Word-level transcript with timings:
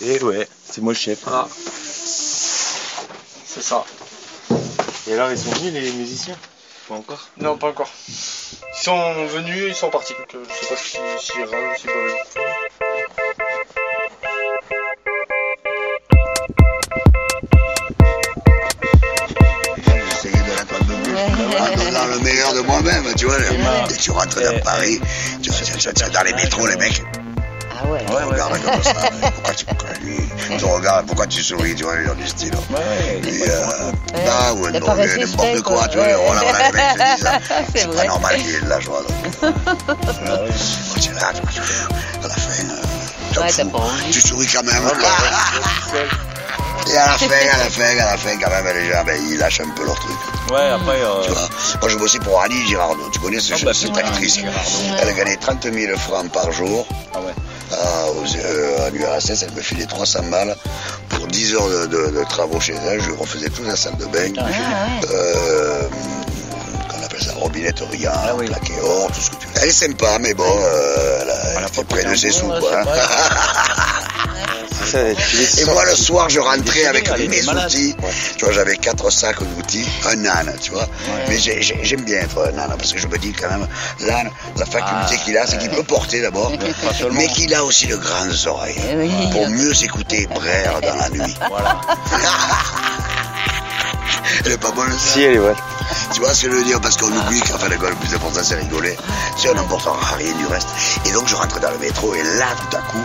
Et 0.00 0.22
ouais, 0.22 0.46
c'est 0.70 0.80
moi 0.82 0.92
le 0.92 0.98
chef. 0.98 1.20
Ah. 1.26 1.46
C'est 3.46 3.62
ça. 3.62 3.84
Et 5.08 5.14
alors, 5.14 5.30
ils 5.30 5.38
sont 5.38 5.50
venus 5.50 5.72
les 5.72 5.92
musiciens? 5.92 6.36
Pas 6.88 6.94
encore? 6.94 7.28
Non, 7.38 7.56
pas 7.56 7.68
encore. 7.68 7.90
Ils 8.08 8.82
sont 8.84 9.26
venus, 9.26 9.64
ils 9.68 9.74
sont 9.74 9.90
partis. 9.90 10.12
Donc, 10.14 10.34
euh, 10.34 10.44
je 10.48 10.66
sais 10.66 10.74
pas 10.74 10.80
si, 10.80 10.98
si 11.26 11.32
Ra 11.42 11.56
ou 11.56 11.78
si 11.78 11.86
pas 11.86 11.92
de 11.92 13.16
dans 21.92 22.06
le 22.06 22.18
meilleur 22.20 22.54
de 22.54 22.60
moi-même, 22.60 23.04
tu 23.16 23.26
vois. 23.26 23.36
Et 23.38 23.96
tu 23.96 24.10
rentres 24.10 24.40
dans 24.40 24.58
Paris, 24.60 25.00
tu, 25.42 25.50
tu, 25.50 25.64
tu, 25.78 25.92
tu- 25.94 26.10
dans 26.10 26.22
les 26.22 26.32
métros, 26.34 26.66
les 26.66 26.76
mecs, 26.76 27.02
Ah 27.78 27.86
ouais. 27.88 28.04
tu 28.06 28.12
regardes 28.12 28.62
comme 28.62 28.82
ça. 28.82 28.92
Pourquoi 29.34 29.54
tu, 29.54 29.66
tu 30.58 30.64
regardes, 30.64 31.06
pourquoi 31.06 31.26
tu 31.26 31.42
souris, 31.42 31.74
tu 31.74 31.84
vois, 31.84 31.96
les 31.96 32.06
gens 32.06 32.14
du 32.14 32.26
style. 32.26 32.54
Ouais, 32.70 33.20
Et, 33.28 33.50
euh, 33.50 33.66
bah, 34.12 34.52
ouais, 34.54 34.70
non, 34.72 34.80
n'importe 34.80 34.98
exprès, 35.00 35.54
quoi, 35.62 35.76
quoi. 35.76 35.88
tu 35.88 35.98
vois, 35.98 36.06
Ouais. 36.06 36.14
ça. 37.20 37.38
C'est 37.72 37.80
C'est 37.80 37.86
pas 37.88 37.92
vrai. 37.94 38.06
normal 38.06 38.36
qu'il 38.36 38.50
y 38.50 38.54
ait 38.54 38.60
de 38.60 38.68
la 38.68 38.80
joie. 38.80 39.02
Quand 39.40 39.54
tu 41.00 41.10
es 41.10 41.12
là, 41.14 41.32
tu 41.34 41.60
à 42.24 42.28
la 42.28 42.34
fin, 42.34 42.62
euh, 42.62 43.40
Ouais, 43.42 43.50
tu 44.10 44.20
souris 44.22 44.46
quand 44.46 44.62
même. 44.62 44.82
Et 46.88 46.96
à 46.96 47.06
la 47.06 47.12
fin, 47.18 47.26
à 47.26 47.58
la 47.58 47.70
fin, 47.70 47.82
à 47.82 47.94
la 48.12 48.16
fin, 48.16 48.36
quand 48.38 48.50
même, 48.50 48.76
les 48.76 48.88
gens, 48.90 49.04
ben, 49.04 49.20
ils 49.30 49.38
lâchent 49.38 49.60
un 49.60 49.70
peu 49.70 49.84
leur 49.84 49.96
truc. 49.98 50.16
Ouais, 50.50 50.68
après. 50.70 51.00
euh, 51.02 51.22
Tu 51.24 51.30
vois, 51.32 51.48
moi 51.80 51.88
je 51.90 51.96
bossais 51.96 52.18
pour 52.20 52.40
Annie 52.40 52.64
Girardot, 52.66 53.08
tu 53.12 53.18
connais 53.18 53.40
ce- 53.40 53.54
Ah 53.54 53.58
bah, 53.64 53.72
cette 53.74 53.96
actrice 53.96 54.38
Annie 54.38 54.46
Girardot. 54.52 54.96
Elle 55.02 55.14
gagnait 55.16 55.36
30 55.36 55.64
000 55.72 55.98
francs 55.98 56.30
par 56.32 56.52
jour 56.52 56.86
Ah 57.14 57.18
ouais. 57.20 57.34
à, 57.72 58.06
aux, 58.10 58.24
euh, 58.36 58.86
à 58.86 58.90
l'URSS, 58.90 59.42
elle 59.42 59.52
me 59.54 59.60
filait 59.62 59.86
300 59.86 60.20
balles 60.30 60.56
pour 61.08 61.26
10 61.26 61.54
heures 61.54 61.68
de, 61.68 61.86
de- 61.86 62.10
de 62.18 62.24
travaux 62.28 62.60
chez 62.60 62.74
elle, 62.88 63.02
je 63.02 63.10
refaisais 63.10 63.48
toute 63.48 63.66
la 63.66 63.74
salle 63.76 63.96
de 63.96 64.04
bain, 64.06 64.32
Ah 64.38 64.44
ouais. 64.44 65.08
euh, 65.12 65.88
qu'on 66.88 67.02
appelle 67.04 67.22
ça, 67.22 67.32
robinetterie, 67.34 68.06
Ah 68.06 68.32
oui. 68.36 68.46
plaqué 68.46 68.74
or, 68.84 69.08
tout 69.12 69.20
ce 69.20 69.30
que 69.30 69.36
tu 69.36 69.46
veux. 69.48 69.52
Elle 69.62 69.68
est 69.68 69.72
sympa, 69.72 70.18
mais 70.20 70.34
bon, 70.34 70.44
euh, 70.46 71.18
elle, 71.22 71.30
a, 71.30 71.34
elle 71.58 71.64
a 71.64 71.68
fait 71.68 71.84
près 71.84 72.04
de 72.04 72.14
ses 72.14 72.30
sous, 72.30 72.46
quoi. 72.46 72.60
Et 75.58 75.64
moi, 75.66 75.84
le 75.84 75.94
soir, 75.94 76.28
je 76.28 76.40
rentrais 76.40 76.86
avec 76.86 77.08
mes 77.28 77.42
outils. 77.66 77.94
Tu 78.36 78.44
vois, 78.44 78.52
j'avais 78.54 78.76
quatre 78.76 79.10
sacs 79.10 79.42
d'outils, 79.42 79.86
un 80.06 80.24
âne, 80.26 80.54
tu 80.60 80.70
vois. 80.72 80.86
Mais 81.28 81.38
j'ai- 81.38 81.60
j'ai- 81.62 81.78
j'aime 81.82 82.02
bien 82.02 82.18
être 82.20 82.38
un 82.52 82.58
âne, 82.58 82.74
parce 82.78 82.92
que 82.92 82.98
je 82.98 83.06
me 83.06 83.18
dis 83.18 83.32
quand 83.32 83.48
même, 83.50 83.66
l'âne, 84.00 84.30
la 84.56 84.64
faculté 84.66 85.16
Ah, 85.20 85.24
qu'il 85.24 85.36
a, 85.38 85.46
c'est 85.46 85.58
qu'il 85.58 85.70
peut 85.70 85.82
porter 85.82 86.20
d'abord, 86.22 86.52
mais 87.12 87.28
qu'il 87.28 87.54
a 87.54 87.64
aussi 87.64 87.86
de 87.86 87.96
grandes 87.96 88.36
oreilles. 88.46 88.76
Eh. 88.88 89.30
Pour 89.32 89.48
mieux 89.48 89.74
s'écouter 89.74 90.26
brère 90.34 90.80
dans 90.80 90.94
la 90.96 91.08
nuit. 91.10 91.34
Voilà. 91.50 91.80
Elle 94.44 94.52
est 94.52 94.58
pas 94.58 94.70
bonne, 94.72 94.90
ça 94.92 94.98
Si, 94.98 95.22
elle 95.22 95.34
est 95.36 95.38
bonne. 95.38 95.54
Tu 96.12 96.20
vois 96.20 96.32
ce 96.34 96.42
que 96.46 96.50
je 96.50 96.56
veux 96.56 96.64
dire 96.64 96.80
Parce 96.80 96.96
qu'on 96.96 97.06
oublie 97.06 97.40
qu'en 97.40 97.58
fait, 97.58 97.68
le 97.68 97.76
plus 97.78 98.14
important, 98.14 98.40
c'est 98.42 98.54
rigoler. 98.56 98.96
Si 99.36 99.48
on 99.48 99.54
n'emportera 99.54 99.96
rien 100.16 100.32
du 100.34 100.46
reste. 100.46 100.68
Et 101.06 101.12
donc, 101.12 101.26
je 101.28 101.34
rentre 101.34 101.58
dans 101.60 101.70
le 101.70 101.78
métro, 101.78 102.14
et 102.14 102.22
là, 102.22 102.46
tout 102.70 102.76
à 102.76 102.80
coup, 102.80 103.04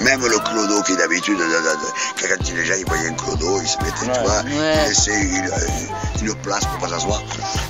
même 0.00 0.20
le 0.26 0.38
clodo 0.38 0.82
qui 0.82 0.96
d'habitude, 0.96 1.38
de- 1.38 1.44
de- 1.44 1.48
de- 1.48 2.28
quand 2.28 2.48
il 2.48 2.54
déjà 2.54 2.76
il 2.76 2.86
voyait 2.86 3.08
un 3.08 3.14
clodo, 3.14 3.60
il 3.60 3.68
se 3.68 3.76
mettait, 3.78 3.92
tu 4.04 4.08
Ouais. 4.10 4.18
vois, 4.24 4.40
Ouais. 4.42 4.74
il 4.84 4.88
laissait 4.88 5.20
une, 5.20 5.50
une- 6.22 6.28
une 6.28 6.34
place 6.36 6.64
pour 6.64 6.78
pas 6.78 6.88
s'asseoir. 6.94 7.22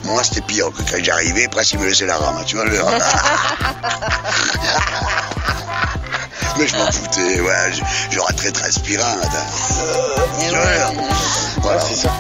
Moi, 0.05 0.23
c'était 0.25 0.41
pire, 0.43 0.67
que 0.71 0.83
quand 0.91 1.03
j'arrivais, 1.03 1.49
presque 1.49 1.73
il 1.75 1.81
me 1.81 1.87
laissait 1.87 2.07
la 2.07 2.17
rame, 2.19 2.43
tu 2.47 2.57
vois. 2.57 2.65
le- 2.67 2.79
Mais 6.57 6.69
je 6.69 6.77
m'en 6.77 6.91
foutais, 6.93 7.41
ouais, 7.41 7.73
je, 7.73 7.83
je 8.15 8.21
rentrais 8.21 8.53
transpirant, 8.53 9.17
attends. 9.23 9.47
Tu 10.39 10.47
ouais. 10.55 10.97
voilà. 11.63 11.81
c'est 11.81 11.97
ça. 11.97 12.11